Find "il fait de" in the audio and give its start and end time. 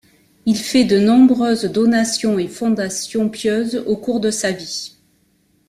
0.47-0.99